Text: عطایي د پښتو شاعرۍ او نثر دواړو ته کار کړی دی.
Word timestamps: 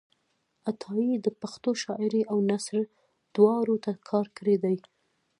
عطایي 0.69 1.13
د 1.25 1.27
پښتو 1.41 1.69
شاعرۍ 1.83 2.21
او 2.31 2.37
نثر 2.49 2.81
دواړو 3.35 3.75
ته 3.85 3.91
کار 4.09 4.25
کړی 4.37 4.55
دی. 4.63 4.77